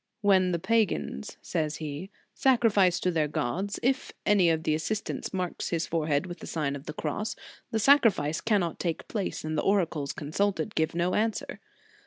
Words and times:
"When 0.21 0.51
the 0.51 0.57
pagans," 0.57 1.37
says 1.43 1.75
he, 1.75 2.09
"sacrifice 2.33 2.99
to 3.01 3.11
their 3.11 3.27
gods, 3.27 3.79
if 3.83 4.11
any 4.25 4.49
of 4.49 4.63
the 4.63 4.73
assistants 4.73 5.31
marks 5.31 5.69
his 5.69 5.85
forehead 5.85 6.25
with 6.25 6.39
the 6.39 6.47
Sign 6.47 6.75
of 6.75 6.87
the 6.87 6.93
Cross, 6.93 7.35
the 7.69 7.77
sacrifice 7.77 8.41
cannot 8.41 8.79
take 8.79 9.07
place, 9.07 9.43
and 9.43 9.55
the 9.55 9.61
oracle 9.61 10.07
consulted 10.07 10.73
gives 10.73 10.95
no 10.95 11.13
answer. 11.13 11.59